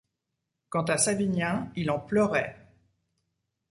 Quant 0.71 0.85
à 0.85 0.97
Savinien, 0.97 1.71
il 1.75 1.91
en 1.91 1.99
pleurait. 1.99 2.55